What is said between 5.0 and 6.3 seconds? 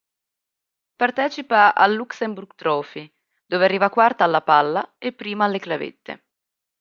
prima alle clavette.